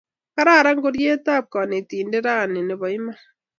Kararan 0.35 0.77
ngoryet 0.79 1.25
ap 1.35 1.45
kanetindet 1.53 2.25
rani 2.25 2.61
ne 2.63 2.75
po 2.79 2.85
iman 2.97 3.19